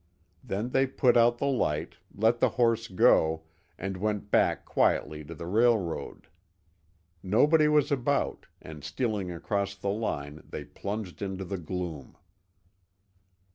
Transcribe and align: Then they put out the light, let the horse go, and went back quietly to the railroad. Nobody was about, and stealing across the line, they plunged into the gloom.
Then 0.43 0.69
they 0.69 0.87
put 0.87 1.15
out 1.15 1.37
the 1.37 1.45
light, 1.45 1.97
let 2.11 2.39
the 2.39 2.49
horse 2.57 2.87
go, 2.87 3.43
and 3.77 3.97
went 3.97 4.31
back 4.31 4.65
quietly 4.65 5.23
to 5.23 5.35
the 5.35 5.45
railroad. 5.45 6.25
Nobody 7.21 7.67
was 7.67 7.91
about, 7.91 8.47
and 8.63 8.83
stealing 8.83 9.31
across 9.31 9.75
the 9.75 9.91
line, 9.91 10.41
they 10.49 10.65
plunged 10.65 11.21
into 11.21 11.45
the 11.45 11.59
gloom. 11.59 12.17